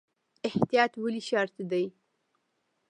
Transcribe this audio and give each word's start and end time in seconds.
احتیاط 0.47 0.91
ولې 1.03 1.21
شرط 1.29 1.55
دی؟ 1.71 1.85